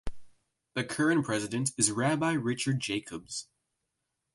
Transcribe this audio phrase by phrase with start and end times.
[0.73, 3.47] The current president is Rabbi Richard Jacobs.